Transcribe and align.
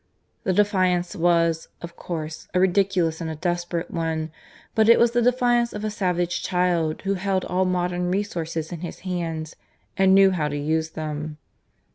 The 0.45 0.51
defiance 0.53 1.15
was, 1.15 1.67
of 1.83 1.95
course, 1.95 2.47
a 2.55 2.59
ridiculous 2.59 3.21
and 3.21 3.29
a 3.29 3.35
desperate 3.35 3.91
one, 3.91 4.31
but 4.73 4.89
it 4.89 4.97
was 4.97 5.11
the 5.11 5.21
defiance 5.21 5.73
of 5.73 5.83
a 5.85 5.91
savage 5.91 6.41
child 6.41 7.03
who 7.03 7.13
held 7.13 7.45
all 7.45 7.65
modern 7.65 8.09
resources 8.09 8.71
in 8.71 8.79
his 8.81 9.01
hands 9.01 9.55
and 9.95 10.15
knew 10.15 10.31
how 10.31 10.47
to 10.47 10.57
use 10.57 10.89
them. 10.89 11.37